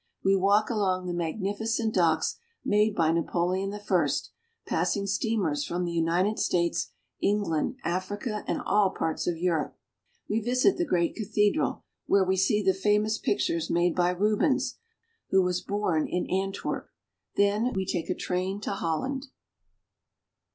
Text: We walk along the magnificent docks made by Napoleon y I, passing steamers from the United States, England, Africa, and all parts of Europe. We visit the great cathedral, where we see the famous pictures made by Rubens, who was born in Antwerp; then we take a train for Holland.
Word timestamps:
We 0.23 0.35
walk 0.35 0.71
along 0.71 1.05
the 1.05 1.13
magnificent 1.13 1.93
docks 1.93 2.39
made 2.65 2.95
by 2.95 3.11
Napoleon 3.11 3.69
y 3.69 3.79
I, 3.91 4.07
passing 4.65 5.05
steamers 5.05 5.63
from 5.63 5.85
the 5.85 5.91
United 5.91 6.39
States, 6.39 6.89
England, 7.21 7.75
Africa, 7.83 8.43
and 8.47 8.63
all 8.65 8.89
parts 8.89 9.27
of 9.27 9.37
Europe. 9.37 9.77
We 10.27 10.41
visit 10.41 10.77
the 10.77 10.85
great 10.87 11.15
cathedral, 11.15 11.83
where 12.07 12.23
we 12.25 12.35
see 12.35 12.63
the 12.63 12.73
famous 12.73 13.19
pictures 13.19 13.69
made 13.69 13.95
by 13.95 14.09
Rubens, 14.09 14.79
who 15.29 15.43
was 15.43 15.61
born 15.61 16.07
in 16.07 16.27
Antwerp; 16.31 16.89
then 17.35 17.71
we 17.73 17.85
take 17.85 18.09
a 18.09 18.15
train 18.15 18.59
for 18.59 18.71
Holland. 18.71 19.27